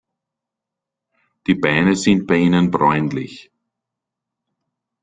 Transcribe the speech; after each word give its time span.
Die 1.45 1.53
Beine 1.53 1.95
sind 1.95 2.25
bei 2.25 2.37
ihnen 2.37 2.71
bräunlich. 2.71 3.51